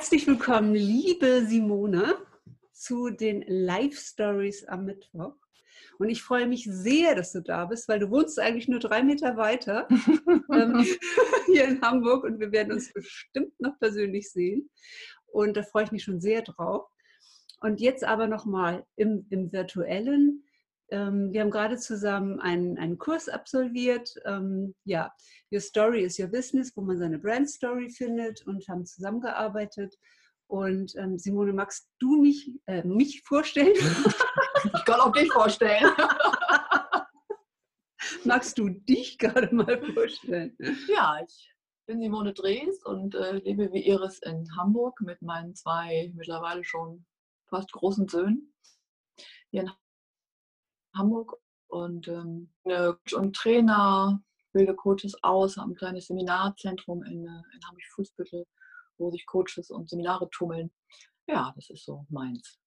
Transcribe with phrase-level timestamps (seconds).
[0.00, 2.16] Herzlich willkommen, liebe Simone,
[2.72, 5.34] zu den Live Stories am Mittwoch.
[5.98, 9.02] Und ich freue mich sehr, dass du da bist, weil du wohnst eigentlich nur drei
[9.02, 9.86] Meter weiter
[10.54, 10.86] ähm,
[11.46, 14.70] hier in Hamburg und wir werden uns bestimmt noch persönlich sehen.
[15.26, 16.88] Und da freue ich mich schon sehr drauf.
[17.60, 20.44] Und jetzt aber nochmal im, im virtuellen.
[20.90, 24.12] Ähm, wir haben gerade zusammen einen, einen Kurs absolviert.
[24.24, 25.12] Ähm, ja,
[25.52, 29.94] Your Story is Your Business, wo man seine Brand Story findet und haben zusammengearbeitet.
[30.48, 33.74] Und ähm, Simone, magst du mich, äh, mich vorstellen?
[34.62, 35.86] Ich kann auch dich vorstellen.
[38.24, 40.54] magst du dich gerade mal vorstellen?
[40.86, 41.54] Ja, ich
[41.86, 47.06] bin Simone Drees und äh, lebe wie Iris in Hamburg mit meinen zwei mittlerweile schon
[47.48, 48.52] fast großen Söhnen
[49.50, 49.70] hier in
[50.94, 51.36] Hamburg
[51.68, 58.46] und, ähm, und Trainer, bilde Coaches aus, habe ein kleines Seminarzentrum in, äh, in Hamburg-Fußbüttel,
[58.98, 60.70] wo sich Coaches und Seminare tummeln.
[61.26, 62.58] Ja, das ist so meins.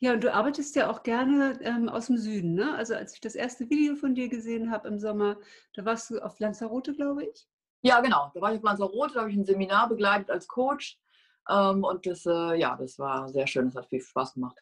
[0.00, 2.74] Ja, und du arbeitest ja auch gerne ähm, aus dem Süden, ne?
[2.74, 5.38] Also als ich das erste Video von dir gesehen habe im Sommer,
[5.74, 7.46] da warst du auf Lanzarote, glaube ich.
[7.82, 8.30] Ja, genau.
[8.34, 10.98] Da war ich auf Lanzarote, da habe ich ein Seminar begleitet als Coach.
[11.48, 14.58] Ähm, und das, äh, ja, das war sehr schön, das hat viel Spaß gemacht.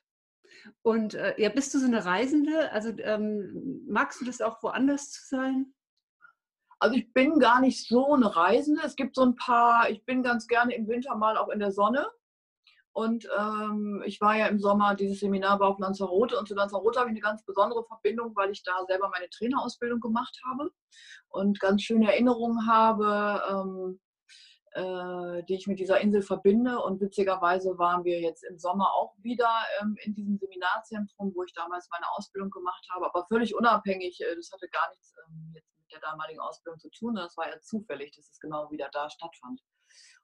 [0.82, 2.70] Und äh, ja, bist du so eine Reisende?
[2.72, 5.74] Also ähm, magst du das auch woanders zu sein?
[6.78, 8.82] Also ich bin gar nicht so eine Reisende.
[8.84, 11.70] Es gibt so ein paar, ich bin ganz gerne im Winter mal auch in der
[11.70, 12.06] Sonne.
[12.92, 17.00] Und ähm, ich war ja im Sommer, dieses Seminar war auf Lanzarote und zu Lanzarote
[17.00, 20.70] habe ich eine ganz besondere Verbindung, weil ich da selber meine Trainerausbildung gemacht habe
[21.30, 24.00] und ganz schöne Erinnerungen habe, ähm,
[24.74, 26.78] äh, die ich mit dieser Insel verbinde.
[26.80, 31.52] Und witzigerweise waren wir jetzt im Sommer auch wieder ähm, in diesem Seminarzentrum, wo ich
[31.52, 34.20] damals meine Ausbildung gemacht habe, aber völlig unabhängig.
[34.20, 37.14] Äh, das hatte gar nichts ähm, jetzt mit der damaligen Ausbildung zu tun.
[37.14, 39.60] Das war ja zufällig, dass es genau wieder da stattfand.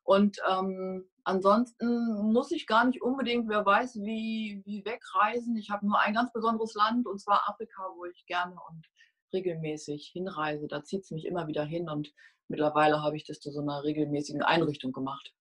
[0.03, 5.55] Und ähm, ansonsten muss ich gar nicht unbedingt, wer weiß, wie, wie wegreisen.
[5.57, 8.87] Ich habe nur ein ganz besonderes Land, und zwar Afrika, wo ich gerne und
[9.33, 10.69] regelmäßig hinreise.
[10.69, 12.13] Da zieht es mich immer wieder hin und
[12.49, 15.35] mittlerweile habe ich das zu so einer regelmäßigen Einrichtung gemacht.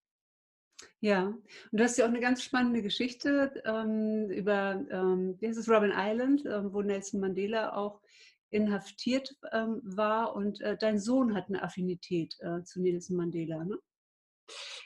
[0.99, 5.57] Ja, und du hast ja auch eine ganz spannende Geschichte ähm, über, ähm, wie heißt
[5.57, 8.01] es, Robin Island, äh, wo Nelson Mandela auch
[8.49, 13.77] inhaftiert ähm, war und äh, dein Sohn hat eine Affinität äh, zu Nelson Mandela, ne?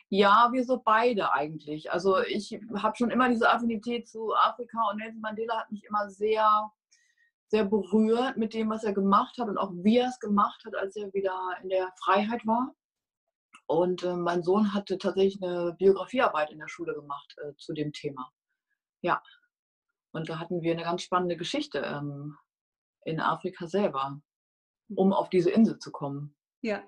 [0.10, 1.92] Ja, wir so beide eigentlich.
[1.92, 6.10] Also ich habe schon immer diese Affinität zu Afrika und Nelson Mandela hat mich immer
[6.10, 6.72] sehr
[7.52, 10.74] sehr berührt mit dem, was er gemacht hat und auch wie er es gemacht hat,
[10.76, 12.74] als er wieder in der Freiheit war.
[13.68, 17.92] Und äh, mein Sohn hatte tatsächlich eine Biografiearbeit in der Schule gemacht äh, zu dem
[17.92, 18.32] Thema.
[19.02, 19.22] Ja.
[20.14, 22.38] Und da hatten wir eine ganz spannende Geschichte ähm,
[23.04, 24.22] in Afrika selber,
[24.96, 26.36] um auf diese Insel zu kommen.
[26.62, 26.82] Ja.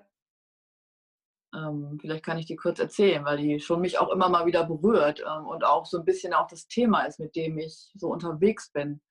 [1.54, 4.64] Ähm, vielleicht kann ich die kurz erzählen, weil die schon mich auch immer mal wieder
[4.64, 8.08] berührt ähm, und auch so ein bisschen auch das Thema ist, mit dem ich so
[8.08, 9.02] unterwegs bin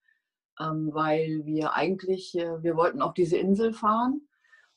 [0.59, 4.27] ähm, weil wir eigentlich, äh, wir wollten auf diese Insel fahren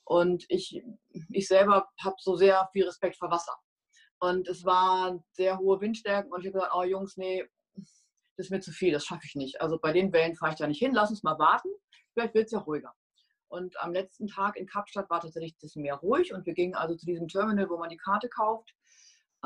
[0.05, 0.83] und ich,
[1.31, 3.55] ich selber habe so sehr viel Respekt vor Wasser.
[4.19, 7.45] Und es waren sehr hohe Windstärken und ich habe gesagt, oh Jungs, nee,
[8.37, 9.61] das ist mir zu viel, das schaffe ich nicht.
[9.61, 11.69] Also bei den Wellen fahre ich da nicht hin, lass uns mal warten,
[12.13, 12.95] vielleicht wird es ja ruhiger.
[13.49, 16.97] Und am letzten Tag in Kapstadt war tatsächlich das Meer ruhig und wir gingen also
[16.97, 18.75] zu diesem Terminal, wo man die Karte kauft.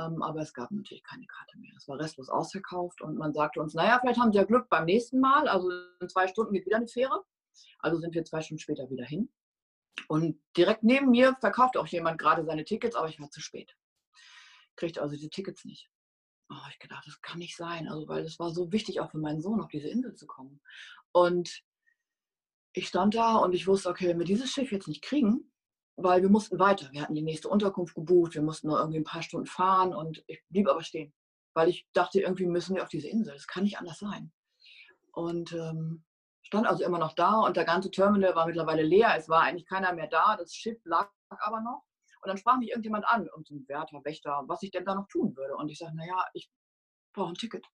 [0.00, 1.72] Ähm, aber es gab natürlich keine Karte mehr.
[1.76, 4.84] Es war restlos ausverkauft und man sagte uns, naja, vielleicht haben Sie ja Glück beim
[4.84, 5.48] nächsten Mal.
[5.48, 7.24] Also in zwei Stunden geht wieder eine Fähre.
[7.80, 9.30] Also sind wir zwei Stunden später wieder hin.
[10.08, 13.76] Und direkt neben mir verkauft auch jemand gerade seine Tickets, aber ich war zu spät.
[14.76, 15.90] Kriegte also die Tickets nicht.
[16.48, 17.88] Oh, ich gedacht, das kann nicht sein.
[17.88, 20.60] Also, weil es war so wichtig, auch für meinen Sohn auf diese Insel zu kommen.
[21.12, 21.62] Und
[22.72, 25.52] ich stand da und ich wusste, okay, wenn wir dieses Schiff jetzt nicht kriegen,
[26.02, 26.88] weil wir mussten weiter.
[26.92, 30.24] Wir hatten die nächste Unterkunft gebucht, wir mussten nur irgendwie ein paar Stunden fahren und
[30.26, 31.12] ich blieb aber stehen,
[31.54, 33.34] weil ich dachte, irgendwie müssen wir auf diese Insel.
[33.34, 34.32] Das kann nicht anders sein.
[35.12, 36.04] Und ähm,
[36.42, 39.14] stand also immer noch da und der ganze Terminal war mittlerweile leer.
[39.16, 40.36] Es war eigentlich keiner mehr da.
[40.36, 41.84] Das Schiff lag aber noch.
[42.22, 45.34] Und dann sprach mich irgendjemand an, irgendein Wärter, Wächter, was ich denn da noch tun
[45.36, 45.56] würde.
[45.56, 46.50] Und ich sage, naja, ich
[47.14, 47.66] brauche ein Ticket.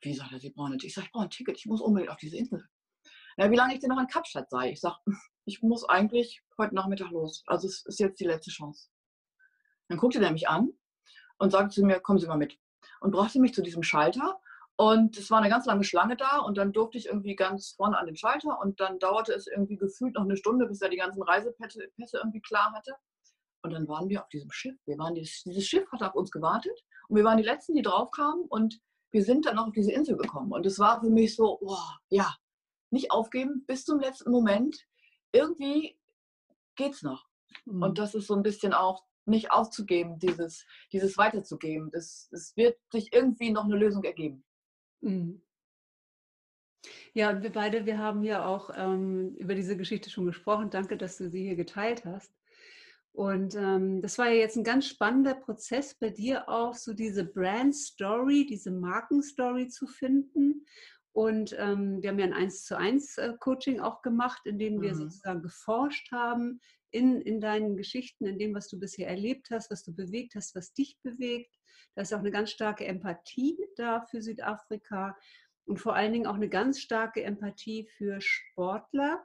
[0.00, 0.88] Wie sagt er, Sie brauchen ein Ticket?
[0.88, 1.58] Ich sage, ich brauche ein Ticket.
[1.58, 2.66] Ich muss unbedingt auf diese Insel.
[3.36, 4.72] Na, wie lange ich denn noch in Kapstadt sei?
[4.72, 4.96] Ich sage,
[5.44, 7.42] ich muss eigentlich heute Nachmittag los.
[7.46, 8.88] Also es ist jetzt die letzte Chance.
[9.88, 10.72] Dann guckte er mich an
[11.38, 12.58] und sagte zu mir, kommen Sie mal mit.
[13.00, 14.40] Und brachte mich zu diesem Schalter.
[14.76, 17.98] Und es war eine ganz lange Schlange da und dann durfte ich irgendwie ganz vorne
[17.98, 20.96] an den Schalter und dann dauerte es irgendwie gefühlt noch eine Stunde, bis er die
[20.96, 22.94] ganzen Reisepässe irgendwie klar hatte.
[23.62, 24.76] Und dann waren wir auf diesem Schiff.
[24.86, 26.76] Wir waren dieses, dieses Schiff hat auf uns gewartet
[27.08, 28.80] und wir waren die Letzten, die draufkamen und
[29.12, 30.50] wir sind dann noch auf diese Insel gekommen.
[30.52, 31.76] Und es war für mich so, oh,
[32.08, 32.34] ja,
[32.90, 34.86] nicht aufgeben bis zum letzten Moment.
[35.32, 35.98] Irgendwie
[36.76, 37.26] geht's noch.
[37.64, 37.82] Mhm.
[37.82, 41.90] Und das ist so ein bisschen auch nicht aufzugeben, dieses, dieses weiterzugeben.
[41.92, 44.44] Es, es wird sich irgendwie noch eine Lösung ergeben.
[45.00, 45.42] Mhm.
[47.14, 50.70] Ja, und wir beide, wir haben ja auch ähm, über diese Geschichte schon gesprochen.
[50.70, 52.32] Danke, dass du sie hier geteilt hast.
[53.12, 57.24] Und ähm, das war ja jetzt ein ganz spannender Prozess bei dir auch, so diese
[57.24, 60.66] Brand Story, diese Markenstory zu finden.
[61.12, 64.80] Und ähm, wir haben ja ein 1 zu 1 äh, Coaching auch gemacht, in dem
[64.80, 64.98] wir mhm.
[64.98, 66.60] sozusagen geforscht haben
[66.90, 70.54] in, in deinen Geschichten, in dem, was du bisher erlebt hast, was du bewegt hast,
[70.54, 71.54] was dich bewegt.
[71.94, 75.16] Da ist auch eine ganz starke Empathie da für Südafrika
[75.66, 79.24] und vor allen Dingen auch eine ganz starke Empathie für Sportler,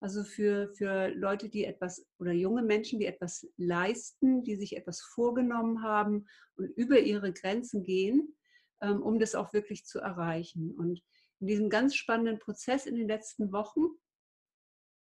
[0.00, 5.00] also für, für Leute, die etwas oder junge Menschen, die etwas leisten, die sich etwas
[5.00, 6.26] vorgenommen haben
[6.56, 8.36] und über ihre Grenzen gehen,
[8.80, 10.72] ähm, um das auch wirklich zu erreichen.
[10.72, 11.02] Und
[11.40, 13.86] in diesem ganz spannenden Prozess in den letzten Wochen,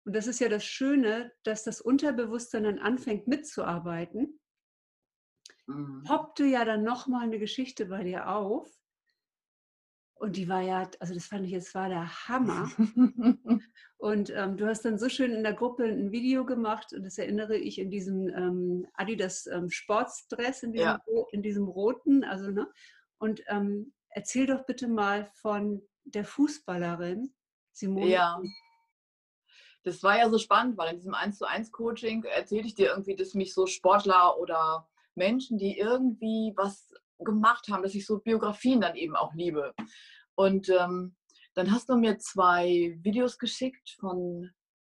[0.06, 4.40] und das ist ja das Schöne, dass das Unterbewusstsein dann anfängt mitzuarbeiten,
[5.66, 6.04] mhm.
[6.06, 8.70] poppte ja dann nochmal eine Geschichte bei dir auf,
[10.18, 12.72] und die war ja, also das fand ich jetzt war der Hammer.
[13.98, 17.18] und ähm, du hast dann so schön in der Gruppe ein Video gemacht und das
[17.18, 21.02] erinnere ich in diesem ähm, Adidas ähm, Sportsdress, in diesem, ja.
[21.32, 22.24] in diesem roten.
[22.24, 22.68] Also, ne?
[23.18, 27.34] Und ähm, erzähl doch bitte mal von der Fußballerin
[27.72, 28.07] Simone.
[28.07, 28.42] Ja.
[29.84, 32.88] Das war ja so spannend, weil in diesem 1 zu 1 Coaching erzählte ich dir
[32.88, 38.19] irgendwie, dass mich so Sportler oder Menschen, die irgendwie was gemacht haben, dass ich so
[38.19, 39.74] Biografien dann eben auch liebe.
[40.36, 41.16] Und ähm,
[41.54, 44.51] dann hast du mir zwei Videos geschickt von,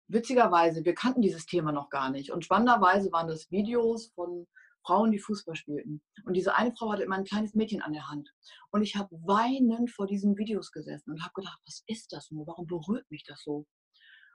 [0.08, 2.32] witzigerweise, wir kannten dieses Thema noch gar nicht.
[2.32, 4.48] Und spannenderweise waren das Videos von
[4.88, 6.00] Frauen, die Fußball spielten.
[6.24, 8.30] Und diese eine Frau hatte immer ein kleines Mädchen an der Hand.
[8.70, 12.46] Und ich habe weinend vor diesen Videos gesessen und habe gedacht, was ist das nur?
[12.46, 13.66] Warum berührt mich das so?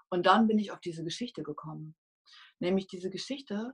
[0.09, 1.95] Und dann bin ich auf diese Geschichte gekommen.
[2.59, 3.73] Nämlich diese Geschichte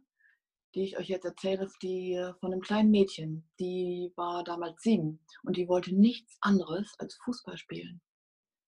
[0.75, 3.49] die ich euch jetzt erzähle, die äh, von einem kleinen Mädchen.
[3.59, 8.01] Die war damals sieben und die wollte nichts anderes als Fußball spielen.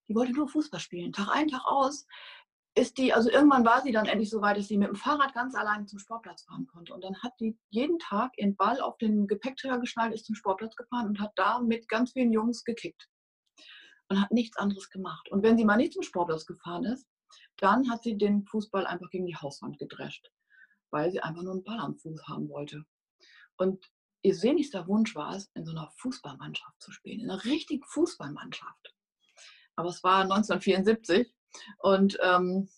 [0.08, 1.13] Die wollte nur Fußball spielen.
[1.13, 2.06] Tag ein, Tag aus
[2.75, 5.33] ist die, also irgendwann war sie dann endlich so weit, dass sie mit dem Fahrrad
[5.33, 6.94] ganz allein zum Sportplatz fahren konnte.
[6.94, 10.75] Und dann hat die jeden Tag ihren Ball auf den Gepäckträger geschnallt, ist zum Sportplatz
[10.75, 13.09] gefahren und hat da mit ganz vielen Jungs gekickt.
[14.07, 15.29] Und hat nichts anderes gemacht.
[15.31, 17.07] Und wenn sie mal nicht zum Sportplatz gefahren ist,
[17.57, 20.29] dann hat sie den Fußball einfach gegen die Hauswand gedrescht
[20.91, 22.85] weil sie einfach nur einen Ball am Fuß haben wollte.
[23.57, 23.89] Und
[24.21, 28.94] ihr sehnlichster Wunsch war es, in so einer Fußballmannschaft zu spielen, in einer richtigen Fußballmannschaft.
[29.75, 31.33] Aber es war 1974
[31.80, 32.69] und ähm,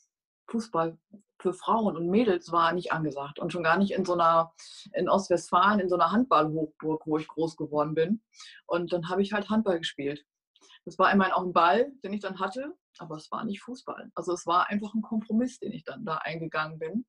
[0.48, 0.98] Fußball
[1.40, 4.54] für Frauen und Mädels war nicht angesagt und schon gar nicht in so einer,
[4.94, 8.22] in Ostwestfalen, in so einer Handballhochburg, wo ich groß geworden bin.
[8.66, 10.25] Und dann habe ich halt Handball gespielt.
[10.86, 14.12] Das war immerhin auch ein Ball, den ich dann hatte, aber es war nicht Fußball.
[14.16, 17.06] Also es war einfach ein Kompromiss, den ich dann da eingegangen bin.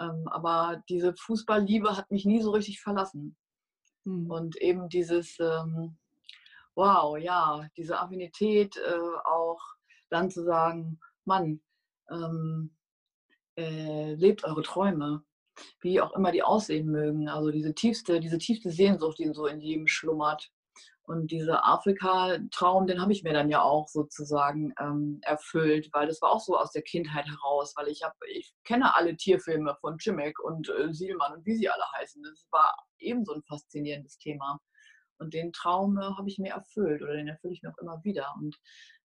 [0.00, 3.36] Ähm, aber diese Fußballliebe hat mich nie so richtig verlassen.
[4.04, 4.30] Mhm.
[4.30, 5.96] Und eben dieses, ähm,
[6.74, 9.60] wow, ja, diese Affinität äh, auch
[10.14, 11.60] dann zu sagen, Mann,
[12.10, 12.74] ähm,
[13.56, 15.22] äh, lebt eure Träume,
[15.80, 17.28] wie auch immer die aussehen mögen.
[17.28, 20.50] Also diese tiefste, diese tiefste Sehnsucht, die so in jedem schlummert.
[21.06, 26.22] Und dieser Afrika-Traum, den habe ich mir dann ja auch sozusagen ähm, erfüllt, weil das
[26.22, 29.98] war auch so aus der Kindheit heraus, weil ich habe, ich kenne alle Tierfilme von
[29.98, 32.22] Chimek und äh, Sielmann und wie sie alle heißen.
[32.22, 34.58] Das war ebenso ein faszinierendes Thema.
[35.24, 38.02] Und den Traum äh, habe ich mir erfüllt oder den erfülle ich mir auch immer
[38.04, 38.34] wieder.
[38.38, 38.56] Und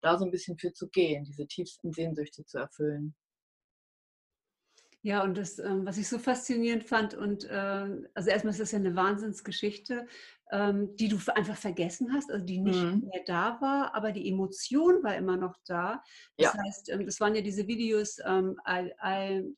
[0.02, 3.16] da so ein bisschen für zu gehen, diese tiefsten Sehnsüchte zu erfüllen.
[5.02, 8.74] Ja, und das, ähm, was ich so faszinierend fand, und äh, also erstmal ist das
[8.74, 10.06] ja eine Wahnsinnsgeschichte,
[10.52, 13.08] ähm, die du einfach vergessen hast, also die nicht mhm.
[13.08, 16.04] mehr da war, aber die Emotion war immer noch da.
[16.36, 16.64] Das ja.
[16.66, 19.56] heißt, ähm, das waren ja diese Videos, ähm, I, I,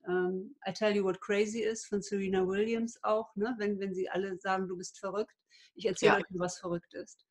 [0.67, 3.55] I, Tell You What Crazy Is von Serena Williams auch, ne?
[3.57, 5.33] wenn, wenn sie alle sagen, du bist verrückt.
[5.75, 6.17] Ich erzähle ja.
[6.17, 7.25] euch, was verrückt ist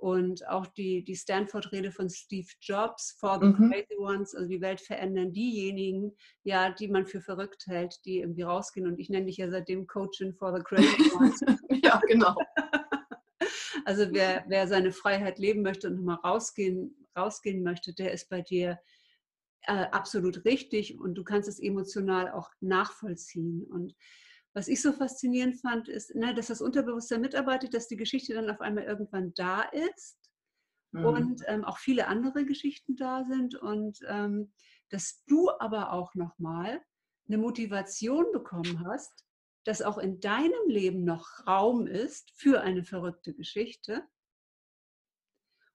[0.00, 3.70] und auch die, die Stanford-Rede von Steve Jobs, For the mhm.
[3.70, 8.42] Crazy Ones, also die Welt verändern diejenigen, ja, die man für verrückt hält, die irgendwie
[8.42, 8.86] rausgehen.
[8.86, 10.86] Und ich nenne dich ja seitdem Coaching for the Crazy
[11.16, 11.40] Ones.
[11.82, 12.34] ja, genau.
[13.86, 18.42] Also wer, wer seine Freiheit leben möchte und nochmal rausgehen, rausgehen möchte, der ist bei
[18.42, 18.78] dir
[19.62, 23.64] äh, absolut richtig und du kannst es emotional auch nachvollziehen.
[23.64, 23.96] Und
[24.52, 28.50] was ich so faszinierend fand, ist, ne, dass das Unterbewusstsein mitarbeitet, dass die Geschichte dann
[28.50, 30.18] auf einmal irgendwann da ist
[30.92, 31.04] mhm.
[31.04, 34.52] und ähm, auch viele andere Geschichten da sind und ähm,
[34.88, 36.82] dass du aber auch nochmal
[37.28, 39.24] eine Motivation bekommen hast,
[39.64, 44.02] dass auch in deinem Leben noch Raum ist für eine verrückte Geschichte.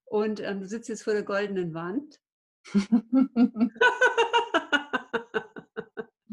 [0.03, 2.19] Und ähm, du sitzt jetzt vor der goldenen Wand.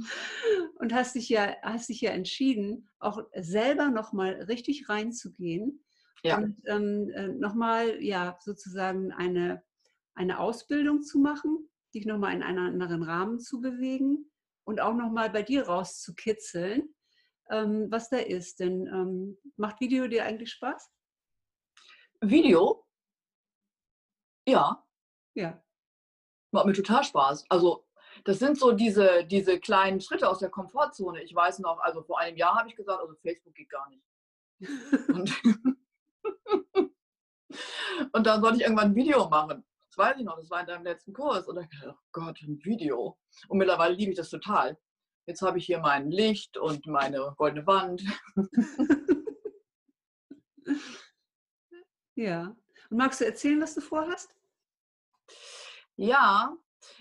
[0.83, 5.85] und hast dich ja, hast dich ja entschieden, auch selber nochmal richtig reinzugehen
[6.25, 6.39] ja.
[6.39, 9.63] und ähm, äh, nochmal ja sozusagen eine,
[10.15, 14.29] eine Ausbildung zu machen, dich nochmal in einen anderen Rahmen zu bewegen
[14.65, 16.93] und auch nochmal bei dir rauszukitzeln,
[17.49, 18.59] ähm, was da ist.
[18.59, 20.91] Denn ähm, macht Video dir eigentlich Spaß?
[22.23, 22.85] Video?
[24.49, 24.85] Ja.
[25.35, 25.63] Ja.
[26.51, 27.45] Macht mir total Spaß.
[27.51, 27.87] Also
[28.25, 31.23] das sind so diese, diese kleinen Schritte aus der Komfortzone.
[31.23, 34.05] Ich weiß noch, also vor einem Jahr habe ich gesagt, also Facebook geht gar nicht.
[35.09, 35.43] Und,
[38.13, 39.65] und dann sollte ich irgendwann ein Video machen.
[39.89, 41.49] Das weiß ich noch, das war in deinem letzten Kurs.
[41.49, 43.19] Und dann dachte ich, oh Gott, ein Video.
[43.49, 44.79] Und mittlerweile liebe ich das total.
[45.27, 48.03] Jetzt habe ich hier mein Licht und meine goldene Wand.
[52.15, 52.57] ja.
[52.91, 54.35] Und magst du erzählen, was du vorhast?
[55.97, 56.57] Ja,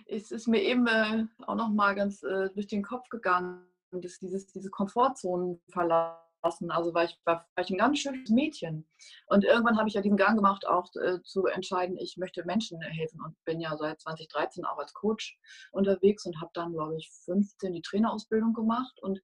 [0.06, 4.20] es ist mir eben äh, auch noch mal ganz äh, durch den Kopf gegangen, dass
[4.20, 6.72] dieses, diese Komfortzonen verlassen.
[6.72, 8.88] Also war ich, war, war ich ein ganz schönes Mädchen.
[9.28, 12.82] Und irgendwann habe ich ja diesen Gang gemacht, auch äh, zu entscheiden, ich möchte Menschen
[12.82, 15.38] helfen und bin ja seit 2013 auch als Coach
[15.72, 18.98] unterwegs und habe dann, glaube ich, 15 die Trainerausbildung gemacht.
[19.02, 19.22] Und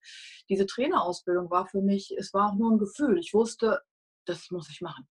[0.50, 3.18] diese Trainerausbildung war für mich, es war auch nur ein Gefühl.
[3.18, 3.82] Ich wusste,
[4.26, 5.08] das muss ich machen.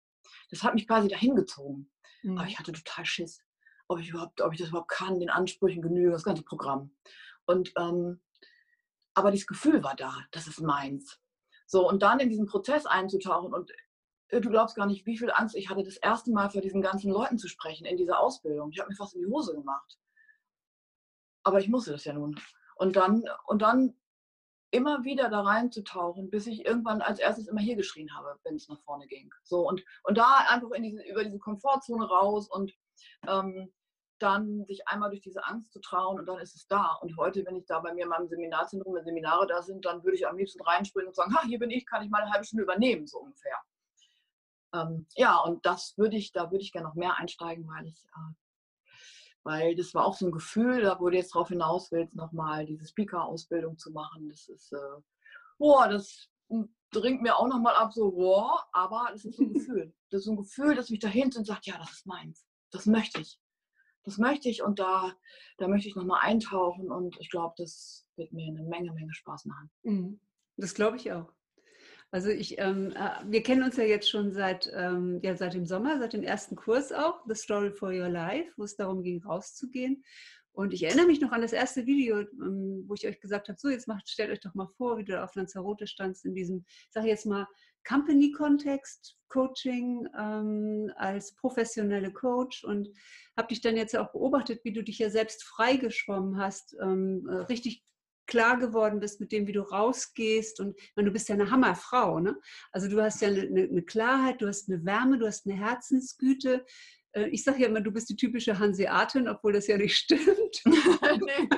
[0.51, 1.91] Das hat mich quasi dahin gezogen.
[2.23, 2.39] Mhm.
[2.39, 3.46] Aber ich hatte total Schiss
[3.89, 6.91] ob ich überhaupt, ob ich das überhaupt kann, den Ansprüchen genüge, das ganze Programm.
[7.47, 8.21] Und ähm,
[9.15, 11.19] aber dieses Gefühl war da, das ist meins.
[11.67, 13.73] So, und dann in diesen Prozess einzutauchen und
[14.29, 16.83] äh, du glaubst gar nicht, wie viel Angst ich hatte, das erste Mal vor diesen
[16.83, 18.71] ganzen Leuten zu sprechen in dieser Ausbildung.
[18.71, 19.99] Ich habe mir fast in die Hose gemacht.
[21.45, 22.39] Aber ich musste das ja nun.
[22.77, 23.97] Und dann, und dann
[24.71, 28.69] immer wieder da reinzutauchen, bis ich irgendwann als erstes immer hier geschrien habe, wenn es
[28.69, 29.33] nach vorne ging.
[29.45, 32.75] So, und, und da einfach in diese, über diese Komfortzone raus und
[33.27, 33.73] ähm,
[34.19, 36.95] dann sich einmal durch diese Angst zu trauen und dann ist es da.
[37.01, 40.03] Und heute, wenn ich da bei mir in meinem Seminarzentrum, wenn Seminare da sind, dann
[40.05, 42.31] würde ich am liebsten reinspringen und sagen, ha, hier bin ich, kann ich mal eine
[42.31, 43.59] halbe Stunde übernehmen, so ungefähr.
[44.75, 48.05] Ähm, ja, und das würde ich, da würde ich gerne noch mehr einsteigen, weil ich,
[48.05, 48.35] äh,
[49.43, 52.87] weil das war auch so ein Gefühl, da du jetzt drauf hinaus willst, nochmal diese
[52.87, 54.29] Speaker-Ausbildung zu machen.
[54.29, 55.01] Das ist, äh,
[55.59, 56.29] boah, das
[56.91, 59.95] dringt mir auch nochmal ab, so, boah, aber das ist so ein Gefühl.
[60.11, 62.47] Das ist so ein Gefühl, das mich dahinter und sagt, ja, das ist meins.
[62.71, 63.39] Das möchte ich
[64.07, 65.15] das möchte ich und da,
[65.59, 69.45] da möchte ich nochmal eintauchen und ich glaube, das wird mir eine Menge, Menge Spaß
[69.47, 69.71] machen.
[69.83, 70.21] Mhm.
[70.57, 71.31] Das glaube ich auch.
[72.13, 75.67] Also ich, ähm, äh, wir kennen uns ja jetzt schon seit, ähm, ja, seit dem
[75.67, 79.23] Sommer, seit dem ersten Kurs auch, The Story for Your Life, wo es darum ging,
[79.25, 80.05] rauszugehen.
[80.53, 83.59] Und ich erinnere mich noch an das erste Video, ähm, wo ich euch gesagt habe,
[83.59, 86.65] so jetzt macht, stellt euch doch mal vor, wie du auf Lanzarote standst in diesem,
[86.69, 87.47] ich sage jetzt mal,
[87.87, 92.89] Company-Kontext, Coaching ähm, als professionelle Coach und
[93.37, 97.37] habe dich dann jetzt auch beobachtet, wie du dich ja selbst freigeschwommen hast, ähm, äh,
[97.45, 97.85] richtig
[98.27, 102.19] klar geworden bist mit dem, wie du rausgehst und meine, du bist ja eine Hammerfrau,
[102.19, 102.37] ne?
[102.73, 106.65] Also du hast ja eine, eine Klarheit, du hast eine Wärme, du hast eine Herzensgüte.
[107.13, 110.63] Äh, ich sage ja immer, du bist die typische Hanseatin, obwohl das ja nicht stimmt.
[110.65, 111.49] nee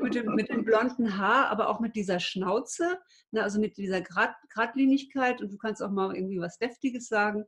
[0.00, 2.98] mit, dem, mit dem blonden Haar, aber auch mit dieser Schnauze,
[3.30, 7.44] ne, also mit dieser Grad, Gradlinigkeit und du kannst auch mal irgendwie was Deftiges sagen.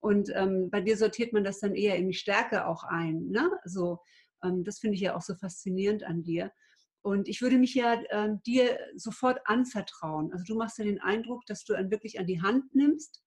[0.00, 3.28] Und ähm, bei dir sortiert man das dann eher in die Stärke auch ein.
[3.28, 3.50] Ne?
[3.62, 4.00] Also,
[4.44, 6.52] ähm, das finde ich ja auch so faszinierend an dir.
[7.02, 10.32] Und ich würde mich ja äh, dir sofort anvertrauen.
[10.32, 13.22] Also du machst ja den Eindruck, dass du einen wirklich an die Hand nimmst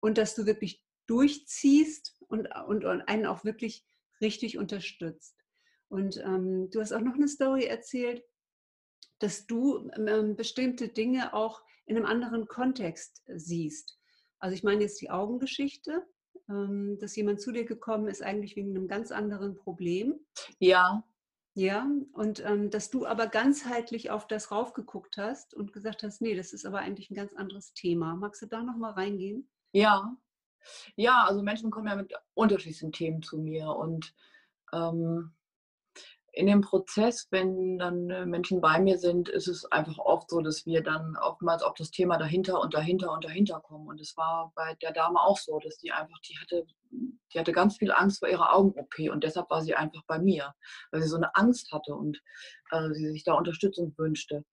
[0.00, 3.86] und dass du wirklich durchziehst und, und, und einen auch wirklich
[4.20, 5.35] richtig unterstützt.
[5.88, 8.22] Und ähm, du hast auch noch eine Story erzählt,
[9.18, 13.98] dass du ähm, bestimmte Dinge auch in einem anderen Kontext äh, siehst.
[14.38, 16.04] Also ich meine jetzt die Augengeschichte,
[16.48, 20.20] ähm, dass jemand zu dir gekommen ist, eigentlich wegen einem ganz anderen Problem.
[20.58, 21.04] Ja.
[21.54, 26.34] Ja, und ähm, dass du aber ganzheitlich auf das raufgeguckt hast und gesagt hast, nee,
[26.34, 28.14] das ist aber eigentlich ein ganz anderes Thema.
[28.14, 29.48] Magst du da nochmal reingehen?
[29.72, 30.14] Ja.
[30.96, 34.14] Ja, also Menschen kommen ja mit unterschiedlichen Themen zu mir und
[34.74, 35.32] ähm,
[36.36, 40.42] in dem Prozess, wenn dann äh, Menschen bei mir sind, ist es einfach oft so,
[40.42, 43.88] dass wir dann oftmals auf das Thema dahinter und dahinter und dahinter kommen.
[43.88, 46.66] Und es war bei der Dame auch so, dass die einfach, die hatte,
[47.32, 50.54] die hatte ganz viel Angst vor ihrer Augen-OP und deshalb war sie einfach bei mir,
[50.90, 52.20] weil sie so eine Angst hatte und
[52.70, 54.44] äh, sie sich da Unterstützung wünschte.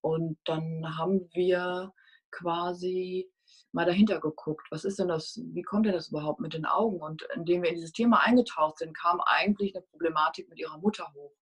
[0.00, 1.92] Und dann haben wir
[2.30, 3.31] quasi
[3.72, 7.00] mal dahinter geguckt, was ist denn das, wie kommt denn das überhaupt mit den Augen?
[7.00, 11.12] Und indem wir in dieses Thema eingetaucht sind, kam eigentlich eine Problematik mit ihrer Mutter
[11.14, 11.32] hoch,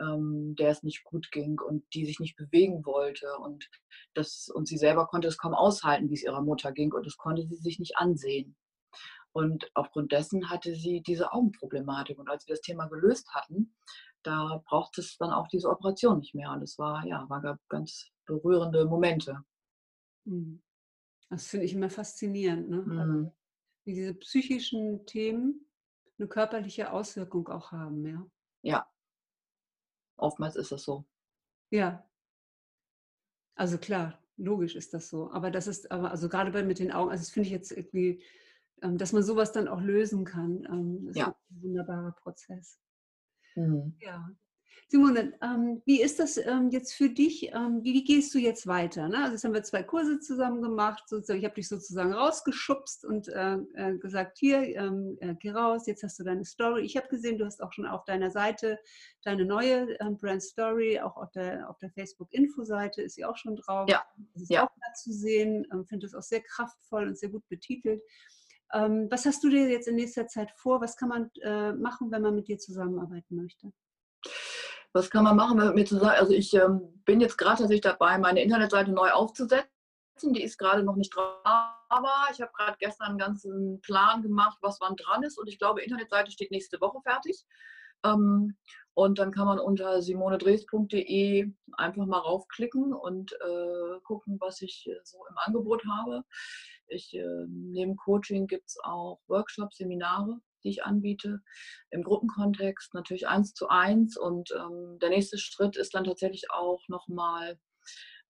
[0.00, 3.36] ähm, der es nicht gut ging und die sich nicht bewegen wollte.
[3.38, 3.68] Und,
[4.14, 7.16] das, und sie selber konnte es kaum aushalten, wie es ihrer Mutter ging und das
[7.16, 8.56] konnte sie sich nicht ansehen.
[9.32, 12.18] Und aufgrund dessen hatte sie diese Augenproblematik.
[12.18, 13.74] Und als wir das Thema gelöst hatten,
[14.22, 16.50] da braucht es dann auch diese Operation nicht mehr.
[16.50, 19.44] Und das war, ja, war ganz berührende Momente.
[20.24, 20.62] Mhm.
[21.30, 22.78] Das finde ich immer faszinierend, ne?
[22.78, 23.32] Also, mhm.
[23.84, 25.66] wie diese psychischen Themen
[26.18, 28.26] eine körperliche Auswirkung auch haben, ja.
[28.62, 28.86] Ja.
[30.16, 31.06] Oftmals ist das so.
[31.70, 32.08] Ja.
[33.54, 35.30] Also klar, logisch ist das so.
[35.30, 37.70] Aber das ist, aber also gerade bei mit den Augen, also das finde ich jetzt
[37.70, 38.22] irgendwie,
[38.82, 41.28] ähm, dass man sowas dann auch lösen kann, ähm, ist ja.
[41.28, 42.80] ein wunderbarer Prozess.
[43.54, 43.96] Mhm.
[44.00, 44.28] Ja.
[44.86, 47.52] Simone, ähm, wie ist das ähm, jetzt für dich?
[47.52, 49.08] Ähm, wie, wie, gehst du jetzt weiter?
[49.08, 49.18] Ne?
[49.18, 51.08] Also jetzt haben wir zwei Kurse zusammen gemacht.
[51.08, 55.86] Sozusagen, ich habe dich sozusagen rausgeschubst und äh, äh, gesagt, hier, ähm, äh, geh raus,
[55.86, 56.82] jetzt hast du deine Story.
[56.82, 58.78] Ich habe gesehen, du hast auch schon auf deiner Seite
[59.24, 63.56] deine neue ähm, Brand Story, auch auf der, auf der Facebook-Info-Seite ist sie auch schon
[63.56, 63.88] drauf.
[63.90, 64.04] Ja.
[64.32, 64.64] Das ist ja.
[64.64, 65.66] auch da zu sehen.
[65.72, 68.02] Ähm, Finde das auch sehr kraftvoll und sehr gut betitelt.
[68.70, 70.80] was hast du dir jetzt in nächster Zeit vor?
[70.80, 73.72] Was kann man äh, machen, wenn man mit dir zusammenarbeiten möchte?
[74.98, 76.16] Was kann man machen mit mir zusammen?
[76.18, 79.68] Also ich ähm, bin jetzt gerade tatsächlich dabei, meine Internetseite neu aufzusetzen.
[80.22, 84.58] Die ist gerade noch nicht dran, aber ich habe gerade gestern einen ganzen Plan gemacht,
[84.60, 85.38] was wann dran ist.
[85.38, 87.46] Und ich glaube, Internetseite steht nächste Woche fertig.
[88.04, 88.56] Ähm,
[88.94, 95.18] und dann kann man unter simonedres.de einfach mal raufklicken und äh, gucken, was ich so
[95.30, 96.24] im Angebot habe.
[96.88, 101.40] Ich, äh, neben Coaching gibt es auch Workshops, Seminare die ich anbiete,
[101.90, 104.16] im Gruppenkontext natürlich eins zu eins.
[104.16, 107.58] Und ähm, der nächste Schritt ist dann tatsächlich auch nochmal,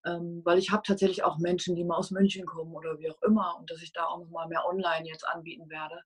[0.07, 3.21] ähm, weil ich habe tatsächlich auch Menschen, die mal aus München kommen oder wie auch
[3.23, 6.01] immer, und dass ich da auch nochmal mehr online jetzt anbieten werde,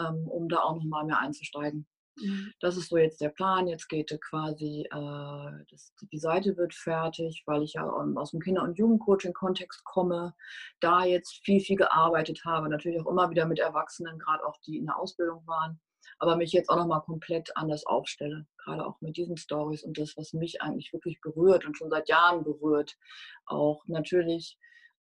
[0.00, 1.86] ähm, um da auch nochmal mehr einzusteigen.
[2.16, 2.52] Mhm.
[2.60, 3.66] Das ist so jetzt der Plan.
[3.66, 8.62] Jetzt geht quasi, äh, das, die Seite wird fertig, weil ich ja aus dem Kinder-
[8.62, 10.34] und Jugendcoaching-Kontext komme,
[10.80, 12.68] da jetzt viel, viel gearbeitet habe.
[12.68, 15.80] Natürlich auch immer wieder mit Erwachsenen, gerade auch die in der Ausbildung waren.
[16.18, 18.46] Aber mich jetzt auch nochmal komplett anders aufstelle.
[18.58, 22.08] Gerade auch mit diesen Stories und das, was mich eigentlich wirklich berührt und schon seit
[22.08, 22.96] Jahren berührt.
[23.44, 24.58] Auch natürlich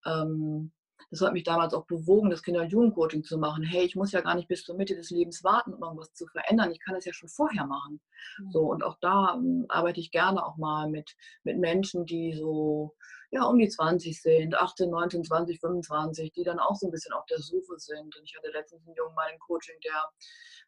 [0.07, 0.73] ähm,
[1.11, 3.63] das hat mich damals auch bewogen, das Kinder- und Jugendcoaching zu machen.
[3.63, 6.27] Hey, ich muss ja gar nicht bis zur Mitte des Lebens warten, um irgendwas zu
[6.27, 6.73] verändern.
[6.73, 8.01] Ich kann das ja schon vorher machen.
[8.39, 8.51] Mhm.
[8.51, 12.95] So, und auch da um, arbeite ich gerne auch mal mit, mit Menschen, die so
[13.35, 17.13] ja, um die 20 sind, 18, 19, 20, 25, die dann auch so ein bisschen
[17.13, 18.17] auf der Suche sind.
[18.17, 20.09] Und ich hatte letztens einen Jungen mal im Coaching, der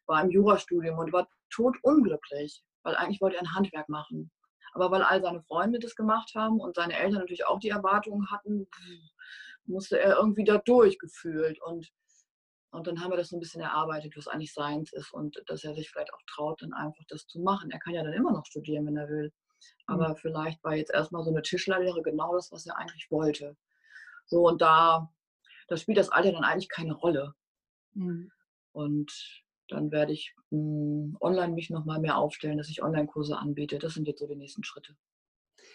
[0.05, 4.31] war im Jurastudium und war totunglücklich, weil eigentlich wollte er ein Handwerk machen.
[4.73, 8.29] Aber weil all seine Freunde das gemacht haben und seine Eltern natürlich auch die Erwartungen
[8.31, 8.67] hatten,
[9.67, 11.61] musste er irgendwie da durchgefühlt.
[11.61, 11.91] Und,
[12.71, 15.63] und dann haben wir das so ein bisschen erarbeitet, was eigentlich seins ist und dass
[15.63, 17.71] er sich vielleicht auch traut, dann einfach das zu machen.
[17.71, 19.31] Er kann ja dann immer noch studieren, wenn er will.
[19.87, 20.15] Aber mhm.
[20.17, 23.55] vielleicht war jetzt erstmal so eine Tischlerlehre genau das, was er eigentlich wollte.
[24.25, 25.09] So, und da,
[25.67, 27.33] da spielt das Alter dann eigentlich keine Rolle.
[27.93, 28.31] Mhm.
[28.73, 33.79] Und dann werde ich mh, hm, online mich nochmal mehr aufstellen, dass ich Online-Kurse anbiete.
[33.79, 34.95] Das sind jetzt so die nächsten Schritte.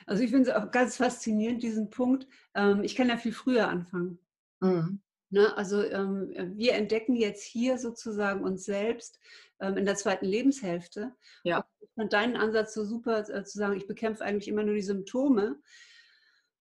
[0.06, 2.26] Also ich finde es auch ganz faszinierend, diesen Punkt.
[2.54, 4.18] Ähm, ich kann ja viel früher anfangen.
[4.60, 5.00] Mhm.
[5.30, 5.56] Ne?
[5.56, 9.18] Also ähm, wir entdecken jetzt hier sozusagen uns selbst
[9.60, 11.12] ähm, in der zweiten Lebenshälfte.
[11.42, 11.58] Ja.
[11.58, 14.74] Und ich fand deinen Ansatz so super, äh, zu sagen, ich bekämpfe eigentlich immer nur
[14.74, 15.58] die Symptome.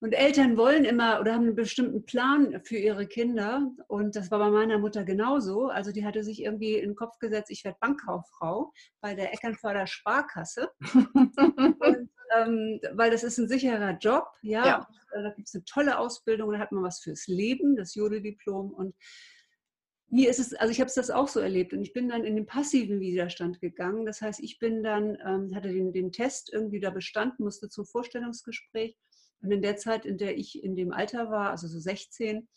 [0.02, 3.72] Und Eltern wollen immer oder haben einen bestimmten Plan für ihre Kinder.
[3.88, 5.68] Und das war bei meiner Mutter genauso.
[5.68, 9.86] Also die hatte sich irgendwie in den Kopf gesetzt, ich werde Bankkauffrau bei der Eckernförder
[9.86, 10.72] Sparkasse.
[11.14, 14.26] und, ähm, weil das ist ein sicherer Job.
[14.42, 14.78] Ja, ja.
[14.80, 17.94] Und, äh, da gibt es eine tolle Ausbildung, da hat man was fürs Leben, das
[17.94, 18.72] Jodel-Diplom.
[18.72, 18.96] Und
[20.10, 22.26] mir ist es, also ich habe es das auch so erlebt und ich bin dann
[22.26, 24.08] in den passiven Widerstand gegangen.
[24.08, 27.86] Das heißt, ich bin dann, ähm, hatte den, den Test irgendwie da bestanden, musste zum
[27.86, 28.98] Vorstellungsgespräch
[29.42, 32.48] und in der Zeit, in der ich in dem Alter war, also so 16,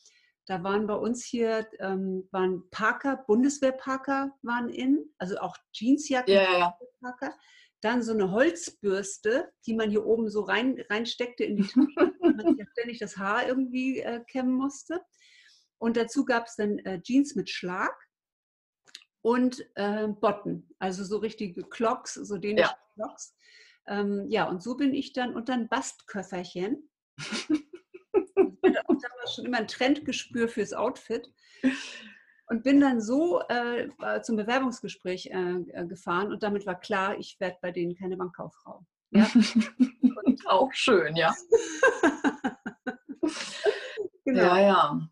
[0.47, 6.59] da waren bei uns hier, ähm, waren Parker, Bundeswehrparker waren in, also auch Jeansjacken, ja,
[6.59, 6.79] ja.
[7.01, 7.35] Parker.
[7.81, 11.77] Dann so eine Holzbürste, die man hier oben so rein, reinsteckte in die Tasche,
[12.21, 15.01] weil man ja ständig das Haar irgendwie äh, kämmen musste.
[15.79, 17.95] Und dazu gab es dann äh, Jeans mit Schlag
[19.23, 22.79] und äh, Botten, also so richtige Clocks, so dänische ja.
[22.95, 23.35] Clocks.
[23.87, 26.89] Ähm, ja, und so bin ich dann und dann Bastköfferchen.
[27.17, 27.51] ich
[28.65, 31.33] hatte auch damals schon immer ein Trendgespür fürs Outfit
[32.47, 33.89] und bin dann so äh,
[34.23, 38.85] zum Bewerbungsgespräch äh, äh, gefahren und damit war klar, ich werde bei denen keine Bankkauffrau.
[39.11, 39.31] Ja?
[39.35, 41.35] Und auch schön, ja.
[44.25, 44.43] genau.
[44.43, 45.09] Ja, ja.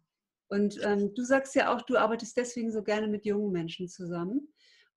[0.49, 4.52] Und ähm, du sagst ja auch, du arbeitest deswegen so gerne mit jungen Menschen zusammen.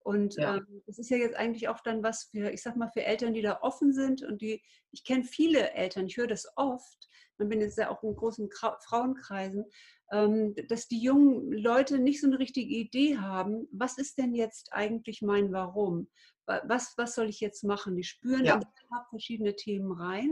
[0.06, 0.58] Und ja.
[0.58, 3.34] ähm, das ist ja jetzt eigentlich auch dann was für, ich sag mal, für Eltern,
[3.34, 7.50] die da offen sind und die, ich kenne viele Eltern, ich höre das oft, man
[7.50, 9.65] bin jetzt ja auch in großen Kra Frauenkreisen,
[10.12, 14.72] ähm, dass die jungen Leute nicht so eine richtige Idee haben, was ist denn jetzt
[14.72, 16.08] eigentlich mein Warum?
[16.46, 17.96] was, was soll ich jetzt machen?
[17.96, 18.58] Die spüren ja.
[18.58, 18.62] in
[19.10, 20.32] verschiedene Themen rein,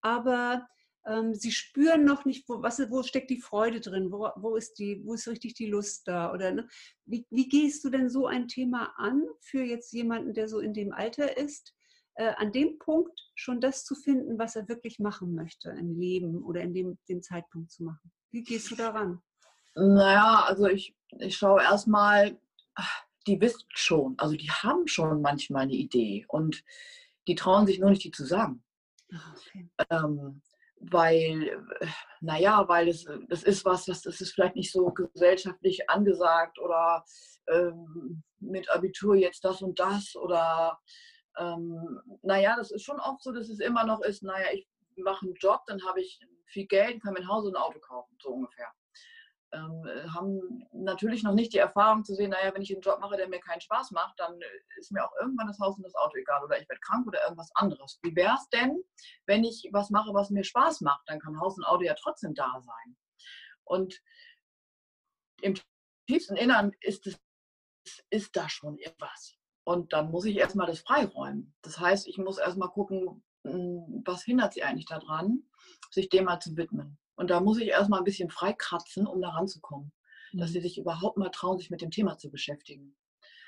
[0.00, 0.66] aber
[1.06, 4.74] ähm, sie spüren noch nicht, wo, was, wo steckt die Freude drin, wo, wo, ist,
[4.78, 6.32] die, wo ist richtig die Lust da?
[6.32, 6.68] Oder ne?
[7.04, 10.74] wie, wie gehst du denn so ein Thema an für jetzt jemanden, der so in
[10.74, 11.74] dem Alter ist?
[12.14, 16.42] Äh, an dem Punkt schon das zu finden, was er wirklich machen möchte im Leben
[16.42, 18.10] oder in dem, dem Zeitpunkt zu machen.
[18.32, 19.22] Wie gehst du daran?
[19.74, 22.38] Naja, also ich, ich schaue erstmal,
[23.26, 26.64] die wissen schon, also die haben schon manchmal eine Idee und
[27.28, 28.64] die trauen sich nur nicht, die zu sagen.
[29.12, 29.68] Ah, okay.
[29.90, 30.40] Ähm,
[30.80, 31.66] weil,
[32.20, 37.04] naja, weil das, das ist was, das, das ist vielleicht nicht so gesellschaftlich angesagt oder
[37.48, 40.78] ähm, mit Abitur jetzt das und das oder
[41.38, 45.26] ähm, naja, das ist schon oft so, dass es immer noch ist, naja, ich mache
[45.26, 48.16] einen Job, dann habe ich viel Geld, kann mir ein Haus und ein Auto kaufen,
[48.20, 48.72] so ungefähr.
[49.56, 53.16] Ähm, haben natürlich noch nicht die Erfahrung zu sehen, naja, wenn ich einen Job mache,
[53.16, 54.38] der mir keinen Spaß macht, dann
[54.78, 57.22] ist mir auch irgendwann das Haus und das Auto egal oder ich werde krank oder
[57.22, 57.98] irgendwas anderes.
[58.02, 58.82] Wie wäre es denn,
[59.24, 61.08] wenn ich was mache, was mir Spaß macht?
[61.08, 62.96] Dann kann Haus und Auto ja trotzdem da sein.
[63.64, 64.02] Und
[65.40, 65.54] im
[66.06, 67.18] tiefsten Innern ist, es,
[68.10, 69.36] ist da schon irgendwas.
[69.64, 71.54] Und dann muss ich erstmal das freiräumen.
[71.62, 75.48] Das heißt, ich muss erstmal gucken, hm, was hindert sie eigentlich daran,
[75.90, 76.98] sich dem mal zu widmen.
[77.16, 79.92] Und da muss ich erstmal ein bisschen freikratzen, um da ranzukommen.
[80.32, 80.38] Mhm.
[80.38, 82.96] Dass sie sich überhaupt mal trauen, sich mit dem Thema zu beschäftigen.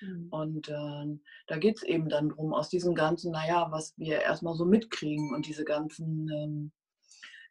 [0.01, 0.29] Mhm.
[0.31, 4.55] Und äh, da geht es eben dann drum, aus diesem ganzen, naja, was wir erstmal
[4.55, 6.73] so mitkriegen und diese ganzen ähm,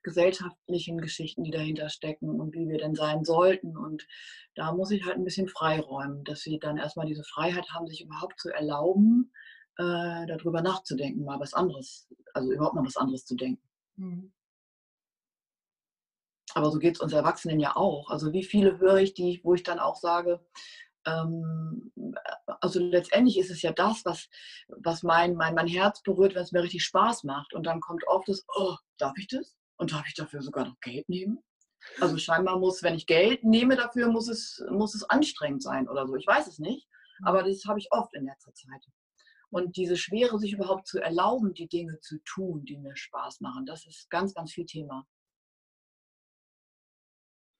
[0.04, 3.76] gesellschaftlichen Geschichten, die dahinter stecken und wie wir denn sein sollten.
[3.76, 4.08] Und
[4.56, 8.04] da muss ich halt ein bisschen freiräumen, dass sie dann erstmal diese Freiheit haben, sich
[8.04, 9.34] überhaupt zu erlauben,
[9.78, 13.62] äh, darüber nachzudenken, mal was anderes, also überhaupt mal was anderes zu denken.
[13.98, 14.32] Mhm.
[16.58, 18.10] Aber so geht es uns Erwachsenen ja auch.
[18.10, 20.44] Also wie viele höre ich, die, wo ich dann auch sage,
[21.06, 21.94] ähm,
[22.62, 24.28] also letztendlich ist es ja das, was,
[24.68, 27.54] was mein, mein, mein Herz berührt, wenn es mir richtig Spaß macht.
[27.54, 29.56] Und dann kommt oft das, oh, darf ich das?
[29.78, 31.38] Und darf ich dafür sogar noch Geld nehmen?
[32.02, 36.08] Also scheinbar muss, wenn ich Geld nehme dafür, muss es, muss es anstrengend sein oder
[36.08, 36.16] so.
[36.16, 36.88] Ich weiß es nicht,
[37.22, 38.84] aber das habe ich oft in letzter Zeit.
[39.52, 43.68] Und diese Schwere, sich überhaupt zu erlauben, die Dinge zu tun, die mir Spaß machen,
[43.68, 45.06] das ist ganz, ganz viel Thema.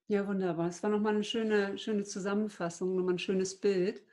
[0.10, 0.70] Ja, wunderbar.
[0.70, 4.04] Es war nochmal eine schöne, schöne Zusammenfassung, nochmal ein schönes Bild.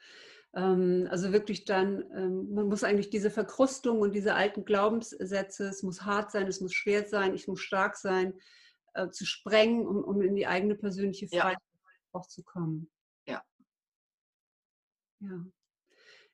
[0.53, 5.83] Ähm, also wirklich dann, ähm, man muss eigentlich diese Verkrustung und diese alten Glaubenssätze, es
[5.83, 8.35] muss hart sein, es muss schwer sein, ich muss stark sein,
[8.95, 12.11] äh, zu sprengen, um, um in die eigene persönliche Freiheit ja.
[12.13, 12.91] auch zu kommen.
[13.27, 13.43] Ja.
[15.21, 15.47] Ja.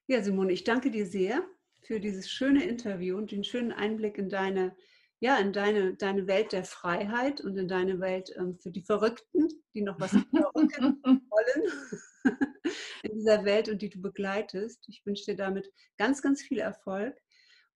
[0.07, 1.47] Ja, Simone, ich danke dir sehr
[1.83, 4.75] für dieses schöne Interview und den schönen Einblick in deine,
[5.21, 9.49] ja, in deine, deine Welt der Freiheit und in deine Welt ähm, für die Verrückten,
[9.75, 11.73] die noch was verrücken wollen
[13.03, 14.83] in dieser Welt und die du begleitest.
[14.89, 17.17] Ich wünsche dir damit ganz, ganz viel Erfolg.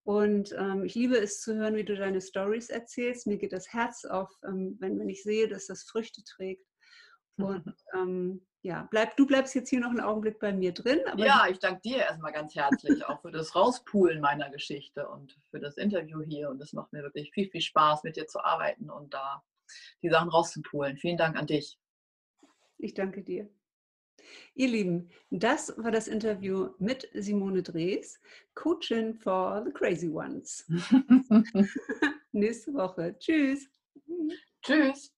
[0.06, 3.28] Und ähm, ich liebe es zu hören, wie du deine Stories erzählst.
[3.28, 6.66] Mir geht das Herz auf, ähm, wenn, wenn ich sehe, dass das Früchte trägt.
[7.38, 11.02] Und ähm, ja, bleib, du bleibst jetzt hier noch einen Augenblick bei mir drin.
[11.18, 15.60] ja, ich danke dir erstmal ganz herzlich auch für das Rauspulen meiner Geschichte und für
[15.60, 16.50] das Interview hier.
[16.50, 19.44] Und es macht mir wirklich viel, viel Spaß, mit dir zu arbeiten und da
[20.02, 20.98] die Sachen rauszupulen.
[20.98, 21.78] Vielen Dank an dich.
[22.78, 23.50] Ich danke dir.
[24.56, 28.22] Ihr Lieben, das war das Interview mit Simone Drees,
[28.56, 30.66] Coaching for the Crazy Ones.
[32.32, 33.18] Nächste Woche.
[33.20, 33.68] Tschüss.
[34.62, 35.13] Tschüss.